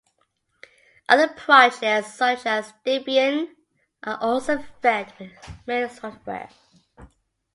Other 1.07 1.27
projects, 1.27 2.15
such 2.15 2.47
as 2.47 2.73
Debian 2.83 3.51
are 4.01 4.17
also 4.19 4.57
fed 4.81 5.13
with 5.19 5.29
MirSoftware. 5.67 6.49